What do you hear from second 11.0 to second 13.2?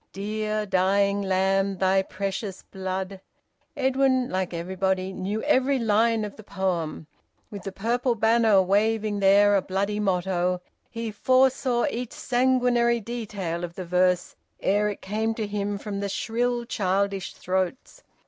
foresaw each sanguinary